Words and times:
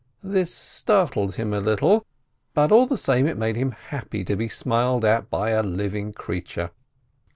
This 0.23 0.51
startled 0.51 1.35
him 1.35 1.53
a 1.53 1.59
little, 1.59 2.07
but 2.55 2.71
all 2.71 2.87
the 2.87 2.97
same 2.97 3.27
it 3.27 3.37
made 3.37 3.55
him 3.55 3.69
happy 3.69 4.23
to 4.23 4.35
be 4.35 4.49
smiled 4.49 5.05
at 5.05 5.29
by 5.29 5.51
a 5.51 5.61
living 5.61 6.11
creature. 6.11 6.71